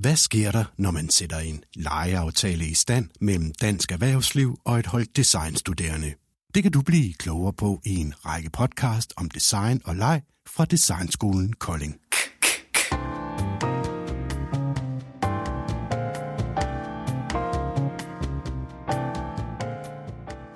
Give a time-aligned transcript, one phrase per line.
[0.00, 4.86] Hvad sker der, når man sætter en lejeaftale i stand mellem dansk erhvervsliv og et
[4.86, 6.14] hold designstuderende?
[6.54, 10.64] Det kan du blive klogere på i en række podcast om design og leg fra
[10.64, 11.96] Designskolen Kolding.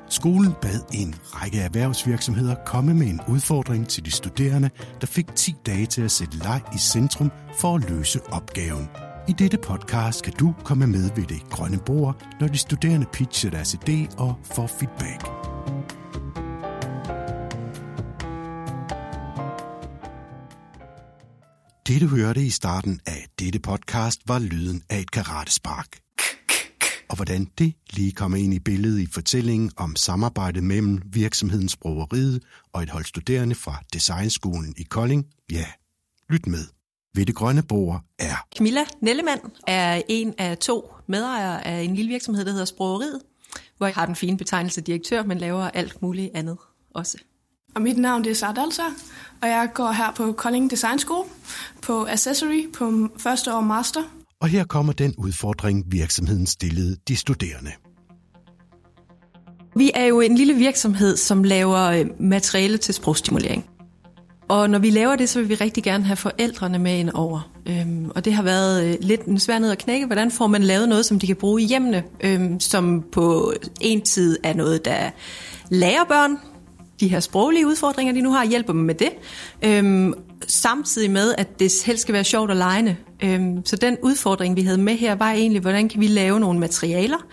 [0.09, 4.71] Skolen bad en række erhvervsvirksomheder komme med en udfordring til de studerende,
[5.01, 7.31] der fik 10 dage til at sætte leg i centrum
[7.61, 8.89] for at løse opgaven.
[9.29, 13.51] I dette podcast kan du komme med ved det grønne bord, når de studerende pitcher
[13.51, 15.23] deres idé og får feedback.
[21.87, 25.99] Det du hørte i starten af dette podcast var lyden af et karatespark.
[27.09, 32.43] Og hvordan det lige kommer ind i billedet i fortællingen om samarbejdet mellem virksomhedens brugeriet
[32.73, 35.67] og et hold studerende fra Designskolen i Kolding, ja,
[36.31, 36.84] lyt med.
[37.15, 38.35] Ved det grønne bord er...
[38.57, 43.21] Camilla Nellemand er en af to medejere af en lille virksomhed, der hedder Sprogeriet,
[43.77, 46.57] hvor jeg har den fine betegnelse direktør, men laver alt muligt andet
[46.95, 47.19] også.
[47.75, 48.71] Og mit navn det er Sara
[49.43, 51.27] og jeg går her på Kolding Design School
[51.83, 54.03] på Accessory på første år master.
[54.41, 57.71] Og her kommer den udfordring, virksomheden stillede de studerende.
[59.77, 63.74] Vi er jo en lille virksomhed, som laver øh, materiale til sprogstimulering.
[64.49, 67.51] Og når vi laver det, så vil vi rigtig gerne have forældrene med ind over.
[67.67, 70.07] Øhm, og det har været øh, lidt en svær ned at knække.
[70.07, 74.03] Hvordan får man lavet noget, som de kan bruge i hjemmene, øhm, som på en
[74.03, 75.11] tid er noget, der
[75.71, 76.39] lærer børn
[77.01, 79.11] de her sproglige udfordringer, de nu har, hjælper dem med det.
[79.63, 80.15] Øhm,
[80.49, 82.97] samtidig med, at det helst skal være sjovt og lejende.
[83.23, 86.61] Øhm, så den udfordring, vi havde med her, var egentlig, hvordan kan vi lave nogle
[86.61, 87.27] materialer,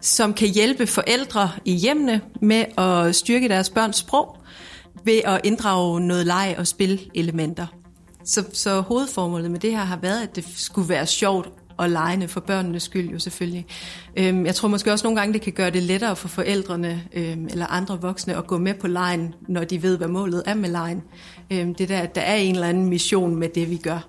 [0.00, 4.36] som kan hjælpe forældre i hjemmene med at styrke deres børns sprog,
[5.04, 7.66] ved at inddrage noget leg og spillelementer.
[8.24, 12.28] Så, så hovedformålet med det her har været, at det skulle være sjovt og legende
[12.28, 13.66] for børnenes skyld jo selvfølgelig.
[14.16, 17.46] Øhm, jeg tror måske også nogle gange, det kan gøre det lettere for forældrene øhm,
[17.46, 20.68] eller andre voksne at gå med på lejen, når de ved, hvad målet er med
[20.68, 21.02] lejen.
[21.52, 24.08] Øhm, det der, at der er en eller anden mission med det, vi gør.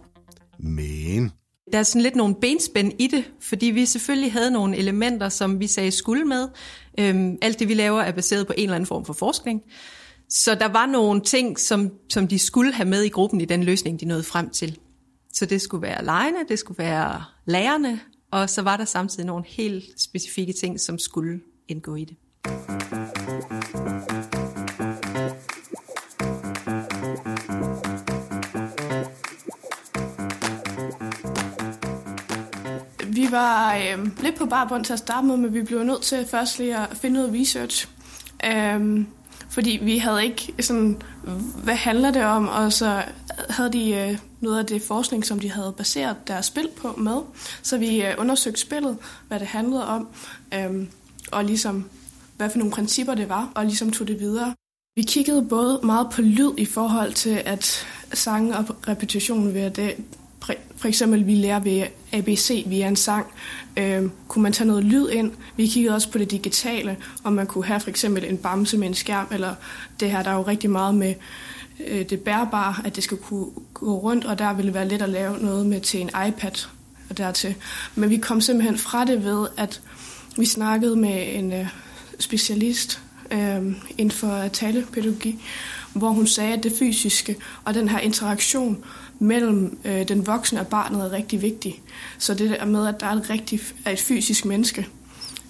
[0.60, 1.32] Men
[1.72, 5.60] der er sådan lidt nogle benspænd i det, fordi vi selvfølgelig havde nogle elementer, som
[5.60, 6.48] vi sagde skulle med.
[7.00, 9.62] Øhm, alt det, vi laver, er baseret på en eller anden form for forskning.
[10.36, 13.64] Så der var nogle ting, som, som de skulle have med i gruppen i den
[13.64, 14.80] løsning, de nåede frem til.
[15.34, 18.00] Så det skulle være lejerne, det skulle være lærerne,
[18.32, 22.16] og så var der samtidig nogle helt specifikke ting, som skulle indgå i det.
[33.16, 36.26] Vi var øh, lidt på barbund til at starte med, men vi blev nødt til
[36.26, 37.90] først lige at finde noget research.
[38.46, 39.06] Øh,
[39.54, 41.02] fordi vi havde ikke sådan,
[41.64, 43.04] hvad handler det om, og så
[43.50, 47.18] havde de øh, noget af det forskning, som de havde baseret deres spil på med.
[47.62, 48.98] Så vi øh, undersøgte spillet,
[49.28, 50.08] hvad det handlede om,
[50.54, 50.88] øh,
[51.32, 51.90] og ligesom
[52.38, 54.54] hvad for nogle principper det var, og ligesom tog det videre.
[54.96, 59.96] Vi kiggede både meget på lyd i forhold til, at sangen og repetitionen ved det
[60.84, 61.84] for eksempel, vi lærer ved
[62.14, 63.26] ABC via en sang,
[63.78, 65.32] øh, kunne man tage noget lyd ind.
[65.58, 68.88] Vi kiggede også på det digitale, om man kunne have for eksempel en bamse med
[68.88, 69.56] en skærm, eller
[70.00, 71.14] det her, der er jo rigtig meget med
[71.88, 75.10] øh, det bærbare, at det skal kunne gå rundt, og der ville være let at
[75.10, 76.68] lave noget med til en iPad
[77.10, 77.56] og dertil.
[77.96, 79.82] Men vi kom simpelthen fra det ved, at
[80.38, 81.68] vi snakkede med en øh,
[82.20, 83.02] specialist
[83.32, 83.62] øh,
[83.98, 85.36] inden for talepædagogik,
[85.96, 88.84] hvor hun sagde, at det fysiske og den her interaktion
[89.20, 91.82] mellem øh, den voksne og barnet er rigtig vigtig.
[92.18, 94.88] Så det der med, at der er et, rigtig, er et fysisk menneske,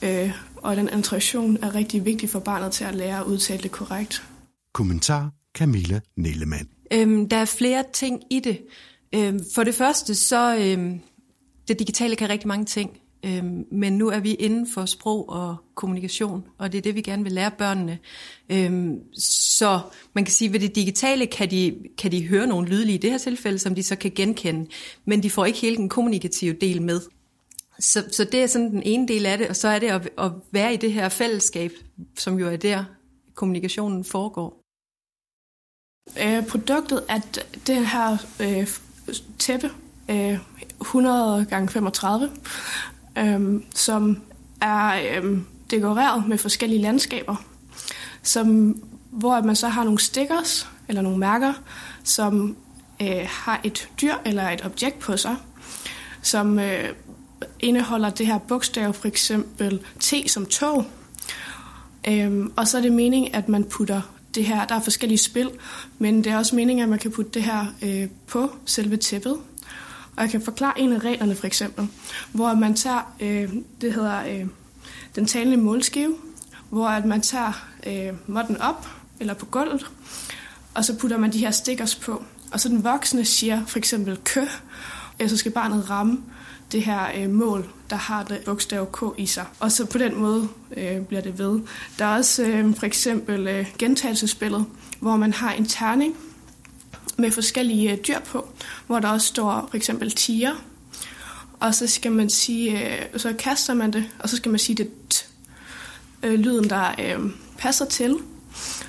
[0.02, 3.72] øh, og den interaktion er rigtig vigtig for barnet til at lære at udtale det
[3.72, 4.24] korrekt.
[4.74, 6.68] Kommentar Camilla Nellemann.
[6.94, 8.62] Øhm, der er flere ting i det.
[9.16, 11.00] Øhm, for det første, så øhm,
[11.68, 12.98] det digitale kan rigtig mange ting.
[13.26, 17.02] Øhm, men nu er vi inden for sprog og kommunikation, og det er det, vi
[17.02, 18.00] gerne vil lære børnene.
[18.50, 19.80] Øhm, så
[20.14, 22.98] man kan sige, at ved det digitale kan de, kan de høre nogle lydlige i
[22.98, 24.70] det her tilfælde, som de så kan genkende,
[25.06, 27.02] men de får ikke hele den kommunikative del med.
[27.80, 30.10] Så, så det er sådan den ene del af det, og så er det at,
[30.18, 31.72] at være i det her fællesskab,
[32.18, 32.84] som jo er der,
[33.36, 34.60] kommunikationen foregår.
[36.24, 37.20] Øh, produktet er
[37.68, 38.68] det her øh,
[39.40, 39.70] tæppe,
[40.10, 40.38] øh,
[40.82, 42.30] 100 gange 35
[43.18, 44.22] øhm, som
[44.62, 47.36] er øhm, dekoreret med forskellige landskaber,
[48.24, 48.78] som,
[49.10, 51.54] hvor man så har nogle stickers eller nogle mærker,
[52.04, 52.58] som
[53.02, 55.36] øh, har et dyr eller et objekt på sig,
[56.22, 56.90] som øh,
[57.60, 60.86] indeholder det her bogstav, for eksempel T som tog.
[62.08, 64.02] Øhm, og så er det meningen, at man putter
[64.36, 65.50] det her, der er forskellige spil,
[65.98, 69.38] men det er også meningen, at man kan putte det her øh, på selve tæppet.
[70.16, 71.88] Og jeg kan forklare en af reglerne for eksempel,
[72.32, 74.46] hvor man tager, øh, det hedder øh,
[75.16, 76.16] den talende målskive,
[76.70, 78.88] hvor at man tager øh, måtten op
[79.20, 79.92] eller på gulvet,
[80.74, 82.24] og så putter man de her stickers på.
[82.52, 84.42] Og så den voksne siger for eksempel kø,
[85.24, 86.24] og så skal barnet ramme
[86.72, 89.46] det her øh, mål, der har det bogstav K i sig.
[89.60, 91.60] Og så på den måde øh, bliver det ved.
[92.00, 94.66] Der er også øh, for eksempel øh, gentagelsespillet,
[95.00, 96.16] hvor man har en terning
[97.18, 98.50] med forskellige øh, dyr på,
[98.88, 100.52] hvor der også står for eksempel tiger.
[101.60, 104.76] Og så skal man sige, øh, så kaster man det, og så skal man sige
[104.76, 105.30] det t,
[106.24, 108.18] øh, lyden, der øh, passer til,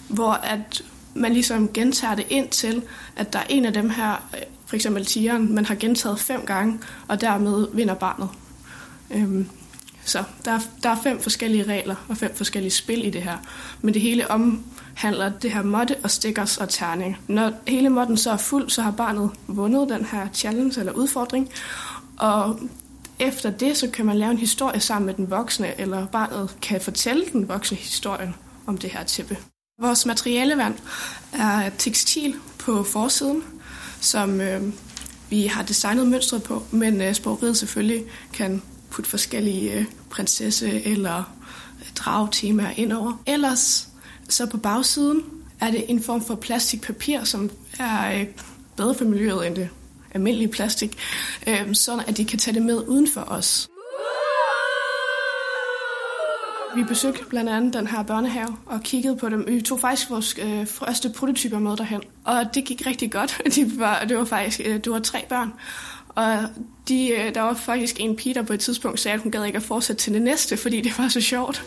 [0.09, 0.85] hvor at
[1.15, 2.83] man ligesom gentager det ind til,
[3.17, 4.29] at der er en af dem her,
[4.67, 6.79] for eksempel tigeren, man har gentaget fem gange,
[7.09, 8.29] og dermed vinder barnet.
[9.11, 9.49] Øhm,
[10.05, 13.39] så der, der er fem forskellige regler og fem forskellige spil i det her.
[13.83, 17.19] Men det hele om, handler det her måtte og stickers og terning.
[17.29, 21.51] Når hele måtten så er fuld, så har barnet vundet den her challenge eller udfordring.
[22.19, 22.61] Og
[23.19, 26.81] efter det, så kan man lave en historie sammen med den voksne, eller barnet kan
[26.81, 28.35] fortælle den voksne historien
[28.67, 29.39] om det her tæppe.
[29.81, 30.75] Vores materialevand
[31.33, 33.43] er tekstil på forsiden,
[34.01, 34.63] som øh,
[35.31, 41.19] vi har designet mønstret på, men øh, sprogeriet selvfølgelig kan putte forskellige øh, prinsesse- eller
[41.81, 41.95] øh,
[42.49, 42.71] indover.
[42.77, 43.23] ind over.
[43.27, 43.89] Ellers
[44.29, 45.23] så på bagsiden
[45.61, 48.27] er det en form for plastikpapir, som er øh,
[48.77, 49.69] bedre for miljøet end det
[50.15, 50.99] almindelige plastik,
[51.47, 53.69] øh, sådan at de kan tage det med uden for os.
[56.77, 59.45] Vi besøgte blandt andet den her børnehave og kiggede på dem.
[59.49, 63.41] Vi tog faktisk vores øh, første prototyper med derhen, og det gik rigtig godt.
[63.55, 65.53] De var, det var faktisk øh, det var tre børn,
[66.09, 66.39] og
[66.89, 69.45] de, øh, der var faktisk en pige, der på et tidspunkt sagde, at hun gad
[69.45, 71.65] ikke at fortsætte til det næste, fordi det var så sjovt.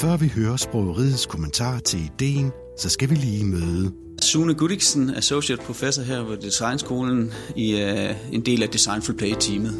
[0.00, 3.92] Før vi hører sprogeriets kommentar til ideen, så skal vi lige møde
[4.22, 9.72] Sune Gudiksen, associate professor her ved Designskolen i uh, en del af Designful Play-teamet.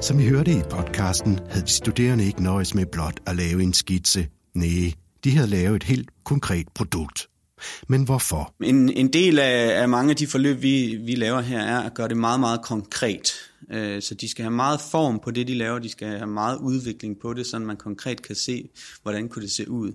[0.00, 3.72] Som I hørte i podcasten, havde de studerende ikke nøjes med blot at lave en
[3.72, 4.26] skitse.
[4.54, 4.92] Nej,
[5.24, 7.28] de havde lavet et helt konkret produkt.
[7.88, 8.54] Men hvorfor?
[8.62, 11.94] En, en del af, af mange af de forløb, vi, vi laver her, er at
[11.94, 13.32] gøre det meget, meget konkret.
[13.70, 15.78] Øh, så de skal have meget form på det, de laver.
[15.78, 18.68] De skal have meget udvikling på det, så man konkret kan se,
[19.02, 19.92] hvordan kunne det se ud.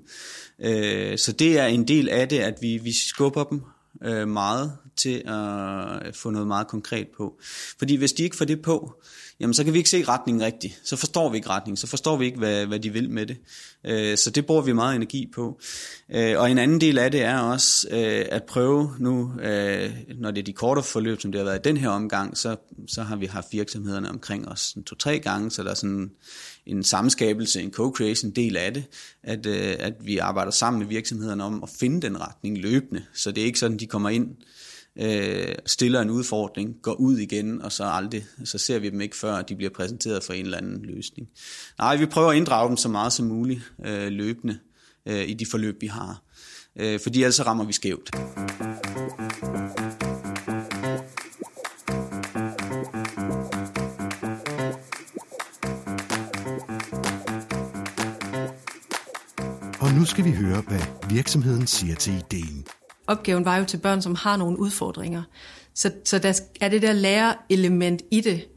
[0.60, 3.62] Øh, så det er en del af det, at vi, vi skubber dem
[4.04, 7.40] øh, meget til at få noget meget konkret på.
[7.80, 9.02] Fordi hvis de ikke får det på,
[9.40, 10.80] jamen så kan vi ikke se retningen rigtigt.
[10.84, 13.38] Så forstår vi ikke retningen, så forstår vi ikke, hvad, hvad de vil med det.
[13.84, 15.60] Øh, så det bruger vi meget energi på.
[16.12, 20.32] Øh, og en anden del af det er også øh, at prøve nu, øh, når
[20.32, 22.56] det er de korte forløb, som det har været i den her omgang, så,
[22.88, 26.12] så har vi haft virksomhederne omkring os to-tre gange, så der er sådan
[26.72, 28.84] en samskabelse, en co-creation del af det,
[29.24, 33.06] at, øh, at vi arbejder sammen med virksomhederne om at finde den retning løbende.
[33.14, 34.28] Så det er ikke sådan, de kommer ind
[35.00, 39.18] øh, stiller en udfordring, går ud igen, og så aldrig, så ser vi dem ikke
[39.18, 41.28] før, de bliver præsenteret for en eller anden løsning.
[41.80, 44.60] Nej, vi prøver at inddrage dem så meget som muligt øh, løbende
[45.06, 46.24] øh, i de forløb, vi har.
[46.80, 48.12] Øh, fordi ellers rammer vi skævt.
[60.00, 62.66] Nu skal vi høre, hvad virksomheden siger til ideen
[63.10, 65.24] opgaven var jo til børn, som har nogle udfordringer.
[65.76, 68.48] Så, så der er det der lærerelement i det,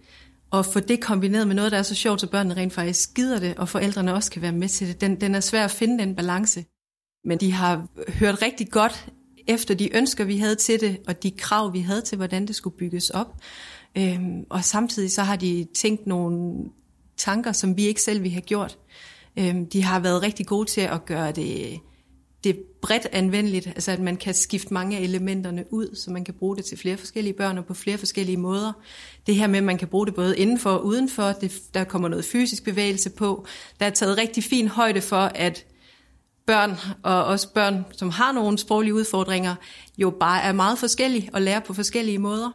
[0.51, 3.41] og få det kombineret med noget, der er så sjovt, så børnene rent faktisk skider
[3.41, 5.01] det, og forældrene også kan være med til det.
[5.01, 6.65] Den, den er svær at finde den balance.
[7.25, 9.07] Men de har hørt rigtig godt
[9.49, 12.57] efter de ønsker, vi havde til det, og de krav, vi havde til, hvordan det
[12.57, 13.37] skulle bygges op.
[13.99, 16.55] Øhm, og samtidig så har de tænkt nogle
[17.17, 18.79] tanker, som vi ikke selv ville have gjort.
[19.39, 21.81] Øhm, de har været rigtig gode til at gøre det
[22.45, 26.35] det bredt anvendeligt, altså at man kan skifte mange af elementerne ud, så man kan
[26.35, 28.73] bruge det til flere forskellige børn og på flere forskellige måder.
[29.27, 32.09] Det her med, at man kan bruge det både indenfor og udenfor, det, der kommer
[32.09, 33.47] noget fysisk bevægelse på.
[33.81, 35.67] Der er taget rigtig fin højde for, at
[36.47, 39.55] børn, og også børn, som har nogle sproglige udfordringer,
[39.99, 42.51] jo bare er meget forskellige og lærer på forskellige måder.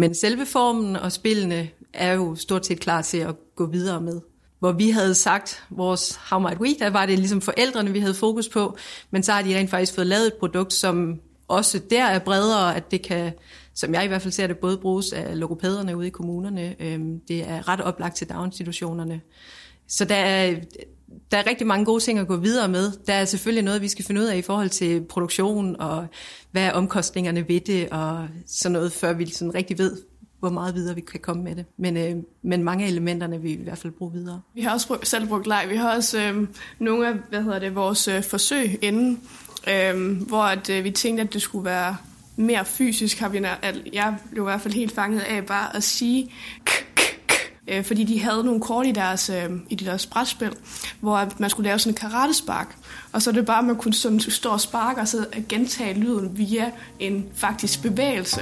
[0.00, 4.20] Men selve formen og spillene er jo stort set klar til at gå videre med
[4.58, 8.14] hvor vi havde sagt vores How Might We, der var det ligesom forældrene, vi havde
[8.14, 8.76] fokus på,
[9.10, 12.76] men så har de rent faktisk fået lavet et produkt, som også der er bredere,
[12.76, 13.32] at det kan,
[13.74, 16.76] som jeg i hvert fald ser det, både bruges af logopæderne ude i kommunerne.
[16.80, 19.20] Øhm, det er ret oplagt til daginstitutionerne.
[19.88, 20.54] Så der er,
[21.30, 22.92] der er rigtig mange gode ting at gå videre med.
[23.06, 26.06] Der er selvfølgelig noget, vi skal finde ud af i forhold til produktion, og
[26.50, 29.96] hvad er omkostningerne ved det, og sådan noget, før vi sådan rigtig ved,
[30.40, 31.64] hvor meget videre vi kan komme med det.
[31.76, 34.40] Men, øh, men mange af elementerne vil vi i hvert fald bruge videre.
[34.54, 35.66] Vi har også brug, selv brugt leg.
[35.68, 39.20] Vi har også øh, nogle af hvad hedder det, vores øh, forsøg inden,
[39.68, 41.96] øh, hvor at, øh, vi tænkte, at det skulle være
[42.36, 43.18] mere fysisk.
[43.18, 46.32] Har vi, at jeg blev i hvert fald helt fanget af bare at sige
[47.68, 50.52] øh, fordi de havde nogle kort i deres, øh, i deres brætspil,
[51.00, 52.76] hvor man skulle lave sådan en karatespark.
[53.12, 56.00] Og så er det bare, at man kunne sådan, stå og sparke og så gentage
[56.00, 58.40] lyden via en faktisk bevægelse.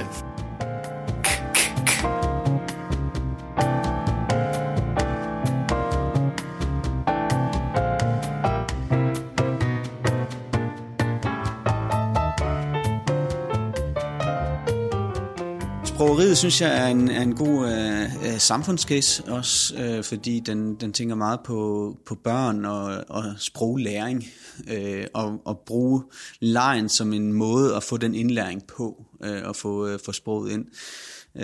[15.97, 20.75] Sprogeriet synes jeg er en, er en god øh, øh, samfundscase også, øh, fordi den,
[20.75, 24.25] den tænker meget på, på børn og, og sproglæring,
[24.67, 26.03] øh, og, og bruge
[26.39, 30.51] lejen som en måde at få den indlæring på, øh, og få, øh, få sproget
[30.51, 30.65] ind.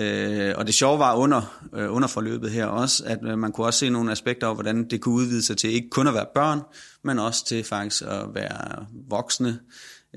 [0.01, 3.67] Øh, og det sjove var under, øh, under forløbet her også, at øh, man kunne
[3.67, 6.27] også se nogle aspekter af, hvordan det kunne udvide sig til ikke kun at være
[6.35, 6.59] børn,
[7.03, 9.59] men også til faktisk at være voksne.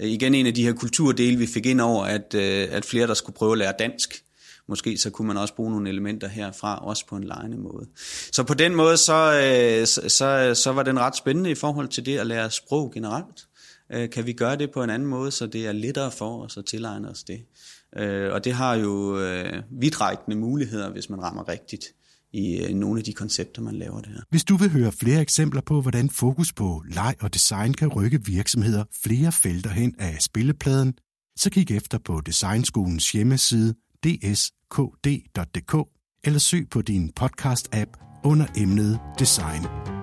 [0.00, 3.06] Øh, igen en af de her kulturdele, vi fik ind over, at, øh, at flere,
[3.06, 4.22] der skulle prøve at lære dansk,
[4.68, 7.86] måske så kunne man også bruge nogle elementer herfra, også på en lejende måde.
[8.32, 12.06] Så på den måde, så, øh, så, så var den ret spændende i forhold til
[12.06, 13.46] det at lære sprog generelt.
[13.92, 16.56] Øh, kan vi gøre det på en anden måde, så det er lettere for os
[16.56, 17.40] at tilegne os det?
[17.96, 21.84] Øh, og det har jo øh, vidtrækkende muligheder, hvis man rammer rigtigt
[22.32, 24.20] i øh, nogle af de koncepter, man laver det her.
[24.30, 28.24] Hvis du vil høre flere eksempler på, hvordan fokus på leg og design kan rykke
[28.24, 30.94] virksomheder flere felter hen af spillepladen,
[31.36, 33.74] så kig efter på Designskolens hjemmeside
[34.06, 35.74] dskd.dk
[36.24, 39.95] eller søg på din podcast-app under emnet Design.